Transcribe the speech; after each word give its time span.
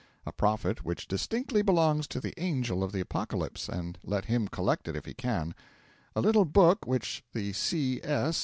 a 0.25 0.31
profit 0.31 0.83
which 0.83 1.07
distinctly 1.07 1.61
belongs 1.61 2.07
to 2.07 2.19
the 2.19 2.33
angel 2.41 2.83
of 2.83 2.91
the 2.91 2.99
Apocalypse, 2.99 3.69
and 3.69 3.99
let 4.03 4.25
him 4.25 4.47
collect 4.47 4.87
it 4.87 4.95
if 4.95 5.05
he 5.05 5.13
can; 5.13 5.53
a 6.15 6.21
'little 6.21 6.43
book' 6.43 6.87
which 6.87 7.23
the 7.33 7.53
C.S. 7.53 8.39